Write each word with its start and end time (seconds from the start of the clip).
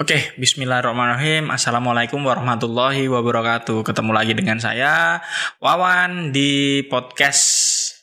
Oke, 0.00 0.32
bismillahirrahmanirrahim. 0.40 1.52
Assalamualaikum 1.52 2.24
warahmatullahi 2.24 3.04
wabarakatuh. 3.04 3.84
Ketemu 3.84 4.16
lagi 4.16 4.32
dengan 4.32 4.56
saya, 4.56 5.20
Wawan, 5.60 6.32
di 6.32 6.80
podcast 6.88 7.44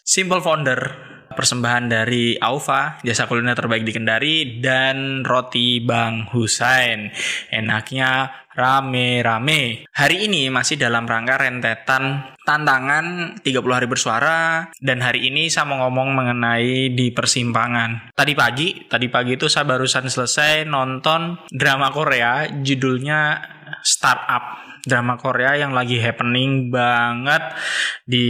Simple 0.06 0.38
Founder. 0.46 0.78
Persembahan 1.38 1.86
dari 1.86 2.34
Aufa, 2.42 2.98
jasa 3.06 3.30
kuliner 3.30 3.54
terbaik 3.54 3.86
di 3.86 3.94
Kendari, 3.94 4.58
dan 4.58 5.22
roti 5.22 5.78
Bang 5.78 6.26
Husain. 6.34 7.14
Enaknya 7.54 8.34
rame-rame. 8.58 9.86
Hari 9.94 10.26
ini 10.26 10.50
masih 10.50 10.82
dalam 10.82 11.06
rangka 11.06 11.38
rentetan 11.38 12.34
tantangan 12.42 13.38
30 13.46 13.54
hari 13.70 13.86
bersuara 13.86 14.66
dan 14.82 15.06
hari 15.06 15.30
ini 15.30 15.46
saya 15.54 15.70
mau 15.70 15.86
ngomong 15.86 16.10
mengenai 16.18 16.90
di 16.90 17.14
persimpangan. 17.14 18.18
Tadi 18.18 18.34
pagi, 18.34 18.90
tadi 18.90 19.06
pagi 19.14 19.38
itu 19.38 19.46
saya 19.46 19.70
barusan 19.70 20.10
selesai 20.10 20.66
nonton 20.66 21.38
drama 21.54 21.94
Korea 21.94 22.50
judulnya 22.50 23.54
Startup 23.86 24.67
drama 24.88 25.20
Korea 25.20 25.60
yang 25.60 25.76
lagi 25.76 26.00
happening 26.00 26.72
banget 26.72 27.44
di 28.08 28.28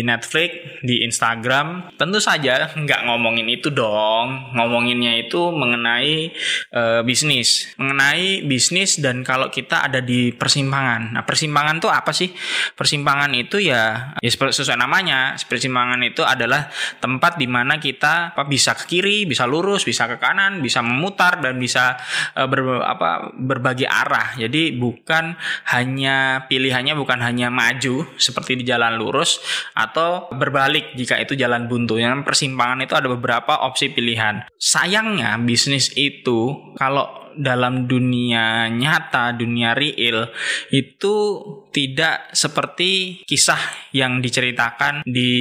Netflix, 0.00 0.80
di 0.80 1.04
Instagram. 1.04 1.92
Tentu 2.00 2.16
saja 2.16 2.72
nggak 2.72 3.04
ngomongin 3.04 3.44
itu 3.52 3.68
dong. 3.68 4.56
Ngomonginnya 4.56 5.20
itu 5.20 5.52
mengenai 5.52 6.32
uh, 6.72 7.00
bisnis, 7.04 7.76
mengenai 7.76 8.42
bisnis 8.48 8.96
dan 9.04 9.20
kalau 9.20 9.52
kita 9.52 9.84
ada 9.84 10.00
di 10.00 10.32
persimpangan. 10.32 11.12
Nah, 11.12 11.22
persimpangan 11.28 11.76
tuh 11.76 11.92
apa 11.92 12.16
sih? 12.16 12.32
Persimpangan 12.72 13.28
itu 13.36 13.60
ya, 13.60 14.16
ya 14.16 14.30
sesuai 14.32 14.80
namanya. 14.80 15.36
Persimpangan 15.36 16.00
itu 16.00 16.24
adalah 16.24 16.72
tempat 17.04 17.36
di 17.36 17.44
mana 17.44 17.76
kita 17.76 18.32
apa 18.32 18.48
bisa 18.48 18.72
ke 18.72 18.96
kiri, 18.96 19.28
bisa 19.28 19.44
lurus, 19.44 19.84
bisa 19.84 20.08
ke 20.08 20.16
kanan, 20.16 20.64
bisa 20.64 20.80
memutar 20.80 21.44
dan 21.44 21.60
bisa 21.60 22.00
uh, 22.32 22.48
ber, 22.48 22.80
apa 22.80 23.34
berbagi 23.36 23.84
arah. 23.84 24.32
Jadi 24.40 24.72
bukan 24.72 25.36
hanya 25.68 25.97
hanya 25.98 26.46
pilihannya 26.46 26.94
bukan 26.94 27.18
hanya 27.26 27.50
maju 27.50 28.06
seperti 28.14 28.62
di 28.62 28.62
jalan 28.62 28.94
lurus 28.94 29.42
atau 29.74 30.30
berbalik 30.30 30.94
jika 30.94 31.18
itu 31.18 31.34
jalan 31.34 31.66
buntu. 31.66 31.98
Yang 31.98 32.22
persimpangan 32.22 32.86
itu 32.86 32.94
ada 32.94 33.10
beberapa 33.10 33.66
opsi 33.66 33.90
pilihan. 33.90 34.46
Sayangnya 34.54 35.34
bisnis 35.42 35.90
itu 35.98 36.70
kalau 36.78 37.17
dalam 37.38 37.86
dunia 37.86 38.66
nyata, 38.66 39.30
dunia 39.32 39.72
real 39.72 40.28
itu 40.74 41.16
tidak 41.70 42.34
seperti 42.34 43.22
kisah 43.22 43.94
yang 43.94 44.18
diceritakan 44.18 45.06
di 45.06 45.32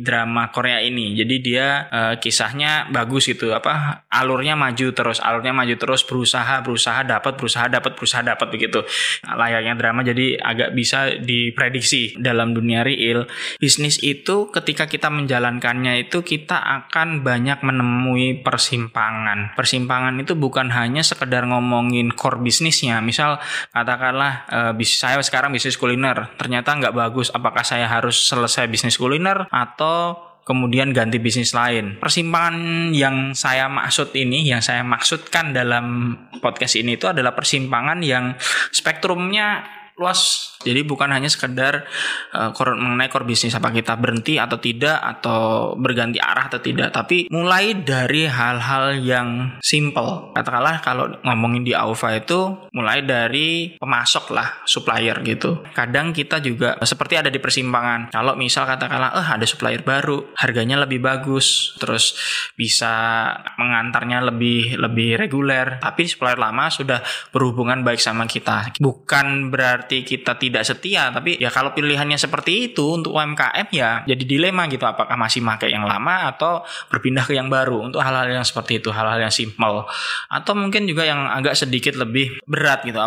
drama 0.00 0.54
Korea 0.54 0.78
ini. 0.78 1.18
Jadi 1.18 1.36
dia 1.42 1.90
uh, 1.90 2.14
kisahnya 2.22 2.88
bagus 2.94 3.26
gitu 3.26 3.50
apa 3.50 4.06
alurnya 4.06 4.54
maju 4.54 4.94
terus, 4.94 5.18
alurnya 5.18 5.50
maju 5.50 5.74
terus 5.74 6.06
berusaha, 6.06 6.62
berusaha 6.62 7.02
dapat, 7.02 7.34
berusaha 7.34 7.66
dapat, 7.66 7.92
berusaha 7.98 8.22
dapat 8.22 8.46
begitu. 8.54 8.86
Layaknya 9.26 9.74
drama 9.74 10.06
jadi 10.06 10.38
agak 10.38 10.70
bisa 10.78 11.18
diprediksi 11.18 12.14
dalam 12.22 12.54
dunia 12.54 12.86
real. 12.86 13.26
Bisnis 13.58 13.98
itu 13.98 14.54
ketika 14.54 14.86
kita 14.86 15.10
menjalankannya 15.10 16.06
itu 16.06 16.22
kita 16.22 16.54
akan 16.54 17.26
banyak 17.26 17.58
menemui 17.66 18.46
persimpangan. 18.46 19.58
Persimpangan 19.58 20.14
itu 20.22 20.38
bukan 20.38 20.70
hanya 20.70 21.02
sekedar 21.02 21.23
sekedar 21.24 21.48
ngomongin 21.48 22.12
core 22.12 22.44
bisnisnya. 22.44 23.00
Misal 23.00 23.40
katakanlah 23.72 24.32
uh, 24.52 24.72
bis 24.76 25.00
saya 25.00 25.16
sekarang 25.24 25.56
bisnis 25.56 25.80
kuliner. 25.80 26.28
Ternyata 26.36 26.76
nggak 26.76 26.92
bagus. 26.92 27.32
Apakah 27.32 27.64
saya 27.64 27.88
harus 27.88 28.28
selesai 28.28 28.68
bisnis 28.68 29.00
kuliner 29.00 29.48
atau 29.48 30.20
kemudian 30.44 30.92
ganti 30.92 31.16
bisnis 31.16 31.56
lain. 31.56 31.96
Persimpangan 31.96 32.92
yang 32.92 33.32
saya 33.32 33.64
maksud 33.72 34.12
ini, 34.12 34.44
yang 34.44 34.60
saya 34.60 34.84
maksudkan 34.84 35.56
dalam 35.56 36.12
podcast 36.44 36.76
ini 36.76 37.00
itu 37.00 37.08
adalah 37.08 37.32
persimpangan 37.32 38.04
yang 38.04 38.36
spektrumnya 38.68 39.64
luas 39.96 40.54
jadi 40.64 40.80
bukan 40.82 41.12
hanya 41.12 41.28
sekedar 41.28 41.84
uh, 42.32 42.50
mengenai 42.56 43.12
core 43.12 43.28
bisnis 43.28 43.52
apa 43.52 43.68
kita 43.70 43.94
berhenti 44.00 44.40
atau 44.40 44.56
tidak 44.56 44.96
atau 44.96 45.76
berganti 45.76 46.16
arah 46.16 46.48
atau 46.48 46.58
tidak, 46.58 46.90
tapi 46.90 47.28
mulai 47.28 47.76
dari 47.84 48.24
hal-hal 48.24 48.96
yang 49.04 49.60
simple. 49.60 50.32
Katakanlah 50.32 50.80
kalau 50.80 51.12
ngomongin 51.20 51.62
di 51.62 51.76
Aufa 51.76 52.16
itu 52.16 52.56
mulai 52.72 53.04
dari 53.04 53.76
pemasok 53.76 54.24
lah, 54.32 54.64
supplier 54.64 55.20
gitu. 55.22 55.60
Kadang 55.76 56.16
kita 56.16 56.40
juga 56.40 56.80
seperti 56.80 57.20
ada 57.20 57.28
di 57.28 57.38
persimpangan. 57.38 58.08
Kalau 58.10 58.32
misal 58.34 58.64
katakanlah 58.64 59.20
eh 59.20 59.28
ada 59.36 59.44
supplier 59.44 59.84
baru, 59.84 60.32
harganya 60.40 60.80
lebih 60.80 61.04
bagus, 61.04 61.76
terus 61.76 62.16
bisa 62.56 63.28
mengantarnya 63.60 64.24
lebih 64.32 64.80
lebih 64.80 65.20
reguler, 65.20 65.76
tapi 65.76 66.08
supplier 66.08 66.40
lama 66.40 66.72
sudah 66.72 67.04
berhubungan 67.28 67.84
baik 67.84 68.00
sama 68.00 68.24
kita. 68.24 68.72
Bukan 68.80 69.52
berarti 69.52 69.83
kita 69.88 70.36
tidak 70.38 70.62
setia 70.62 71.10
tapi 71.10 71.40
ya 71.40 71.48
kalau 71.48 71.74
pilihannya 71.74 72.16
seperti 72.20 72.72
itu 72.72 73.00
untuk 73.00 73.16
UMKM 73.16 73.66
ya 73.74 74.06
jadi 74.06 74.22
dilema 74.22 74.70
gitu 74.70 74.86
apakah 74.86 75.18
masih 75.18 75.42
pakai 75.42 75.70
yang 75.70 75.86
lama 75.86 76.34
atau 76.34 76.66
berpindah 76.90 77.22
ke 77.22 77.38
yang 77.38 77.46
baru. 77.46 77.86
Untuk 77.86 78.02
hal-hal 78.02 78.26
yang 78.26 78.42
seperti 78.42 78.82
itu 78.82 78.90
hal-hal 78.90 79.22
yang 79.22 79.30
simple. 79.30 79.86
Atau 80.26 80.58
mungkin 80.58 80.90
juga 80.90 81.06
yang 81.06 81.30
agak 81.30 81.54
sedikit 81.54 81.94
lebih 81.94 82.42
berat 82.44 82.82
gitu 82.82 82.98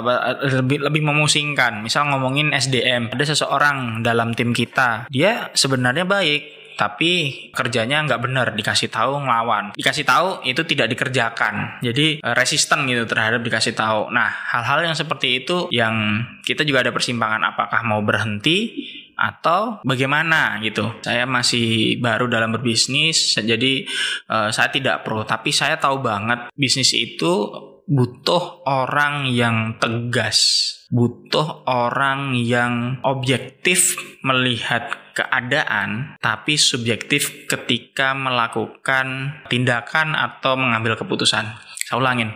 lebih 0.64 0.88
lebih 0.88 1.02
memusingkan. 1.04 1.84
Misal 1.84 2.08
ngomongin 2.08 2.56
SDM 2.56 3.12
ada 3.12 3.24
seseorang 3.28 4.00
dalam 4.02 4.32
tim 4.32 4.56
kita 4.56 5.10
dia 5.12 5.50
sebenarnya 5.58 6.06
baik 6.06 6.67
tapi 6.78 7.12
kerjanya 7.52 8.06
nggak 8.06 8.22
benar 8.22 8.48
dikasih 8.54 8.88
tahu 8.94 9.26
ngelawan 9.26 9.74
dikasih 9.74 10.06
tahu 10.06 10.46
itu 10.46 10.62
tidak 10.64 10.94
dikerjakan 10.94 11.82
jadi 11.82 12.22
eh, 12.22 12.36
resisten 12.38 12.86
gitu 12.86 13.10
terhadap 13.10 13.42
dikasih 13.42 13.74
tahu 13.74 14.14
nah 14.14 14.30
hal-hal 14.30 14.86
yang 14.86 14.96
seperti 14.96 15.44
itu 15.44 15.68
yang 15.74 16.24
kita 16.46 16.62
juga 16.62 16.86
ada 16.86 16.94
persimpangan 16.94 17.42
apakah 17.52 17.82
mau 17.84 18.00
berhenti 18.06 18.78
atau 19.18 19.82
bagaimana 19.82 20.62
gitu. 20.62 21.02
Saya 21.02 21.26
masih 21.26 21.98
baru 21.98 22.30
dalam 22.30 22.54
berbisnis, 22.54 23.34
jadi 23.34 23.84
uh, 24.30 24.54
saya 24.54 24.70
tidak 24.70 25.02
pro. 25.02 25.26
Tapi 25.26 25.50
saya 25.50 25.82
tahu 25.82 26.06
banget 26.06 26.54
bisnis 26.54 26.94
itu 26.94 27.50
butuh 27.90 28.68
orang 28.70 29.26
yang 29.34 29.82
tegas, 29.82 30.70
butuh 30.88 31.68
orang 31.68 32.36
yang 32.36 33.04
objektif 33.04 34.00
melihat 34.24 35.12
keadaan, 35.12 36.16
tapi 36.22 36.56
subjektif 36.56 37.50
ketika 37.50 38.14
melakukan 38.14 39.40
tindakan 39.50 40.14
atau 40.14 40.54
mengambil 40.54 40.94
keputusan. 40.94 41.58
Saya 41.58 41.98
ulangin, 41.98 42.30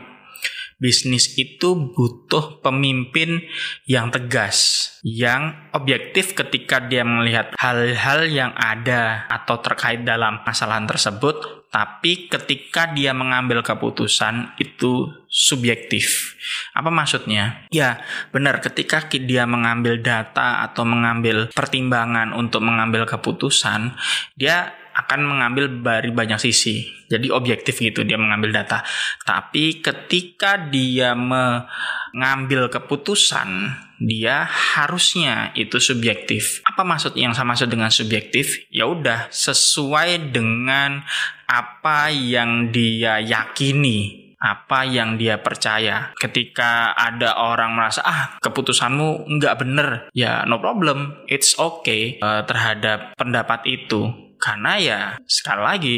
bisnis 0.82 1.38
itu 1.38 1.94
butuh 1.94 2.60
pemimpin 2.66 3.46
yang 3.86 4.10
tegas, 4.10 4.90
yang 5.06 5.70
objektif 5.78 6.34
ketika 6.34 6.82
dia 6.82 7.06
melihat 7.06 7.54
hal-hal 7.62 8.26
yang 8.26 8.52
ada 8.58 9.30
atau 9.30 9.62
terkait 9.62 10.02
dalam 10.02 10.42
masalah 10.42 10.82
tersebut, 10.90 11.61
tapi 11.72 12.28
ketika 12.28 12.92
dia 12.92 13.16
mengambil 13.16 13.64
keputusan 13.64 14.60
itu 14.60 15.08
subjektif. 15.32 16.36
Apa 16.76 16.92
maksudnya? 16.92 17.64
Ya, 17.72 18.04
benar 18.36 18.60
ketika 18.60 19.08
dia 19.08 19.48
mengambil 19.48 20.04
data 20.04 20.68
atau 20.68 20.84
mengambil 20.84 21.48
pertimbangan 21.56 22.36
untuk 22.36 22.60
mengambil 22.60 23.08
keputusan, 23.08 23.96
dia 24.36 24.76
akan 24.92 25.20
mengambil 25.24 25.72
dari 25.82 26.12
banyak 26.12 26.40
sisi. 26.40 26.88
Jadi 27.12 27.28
objektif 27.28 27.80
gitu 27.84 28.08
dia 28.08 28.16
mengambil 28.16 28.56
data. 28.64 28.84
Tapi 29.28 29.84
ketika 29.84 30.56
dia 30.56 31.12
mengambil 31.12 32.72
keputusan, 32.72 33.76
dia 34.00 34.48
harusnya 34.48 35.52
itu 35.60 35.78
subjektif. 35.78 36.64
Apa 36.64 36.88
maksud 36.88 37.20
yang 37.20 37.36
sama 37.36 37.54
maksud 37.54 37.68
dengan 37.68 37.92
subjektif? 37.92 38.64
Ya 38.72 38.88
udah 38.88 39.28
sesuai 39.28 40.32
dengan 40.32 41.04
apa 41.52 42.08
yang 42.16 42.72
dia 42.72 43.20
yakini 43.20 44.22
apa 44.42 44.90
yang 44.90 45.22
dia 45.22 45.38
percaya. 45.38 46.10
Ketika 46.18 46.98
ada 46.98 47.38
orang 47.38 47.78
merasa 47.78 48.02
ah 48.02 48.22
keputusanmu 48.42 49.30
nggak 49.38 49.58
bener, 49.62 49.88
ya 50.18 50.44
no 50.50 50.58
problem, 50.58 51.22
it's 51.30 51.54
okay 51.62 52.18
uh, 52.26 52.42
terhadap 52.50 53.14
pendapat 53.14 53.62
itu. 53.70 54.10
Karena 54.42 54.74
ya 54.82 55.00
sekali 55.30 55.62
lagi 55.62 55.98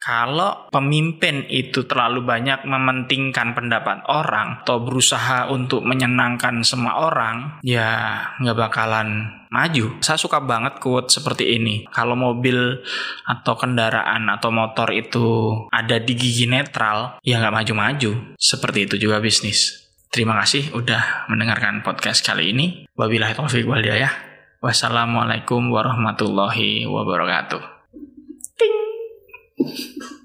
kalau 0.00 0.68
pemimpin 0.68 1.44
itu 1.52 1.84
terlalu 1.84 2.24
banyak 2.24 2.64
mementingkan 2.68 3.52
pendapat 3.52 4.04
orang 4.08 4.64
atau 4.64 4.80
berusaha 4.80 5.48
untuk 5.52 5.84
menyenangkan 5.84 6.64
semua 6.64 7.08
orang, 7.08 7.60
ya 7.60 8.20
nggak 8.40 8.56
bakalan 8.56 9.28
maju. 9.52 10.00
Saya 10.00 10.20
suka 10.20 10.40
banget 10.40 10.80
quote 10.80 11.12
seperti 11.12 11.60
ini. 11.60 11.88
Kalau 11.88 12.16
mobil 12.16 12.84
atau 13.24 13.54
kendaraan 13.56 14.28
atau 14.28 14.48
motor 14.48 14.92
itu 14.92 15.52
ada 15.72 16.00
di 16.00 16.12
gigi 16.16 16.48
netral, 16.48 17.20
ya 17.24 17.40
nggak 17.40 17.64
maju-maju. 17.64 18.36
Seperti 18.36 18.88
itu 18.88 18.96
juga 18.96 19.20
bisnis. 19.24 19.88
Terima 20.12 20.36
kasih 20.40 20.72
udah 20.76 21.32
mendengarkan 21.32 21.80
podcast 21.80 22.20
kali 22.22 22.52
ini. 22.52 22.86
Wabillahi 22.92 23.34
taufiq 23.34 23.64
wal 23.64 23.82
Wassalamualaikum 24.64 25.68
warahmatullahi 25.68 26.88
wabarakatuh. 26.88 27.73